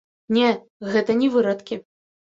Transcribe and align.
Не, 0.37 0.47
гэта 0.95 1.17
не 1.23 1.29
вырадкі. 1.37 1.75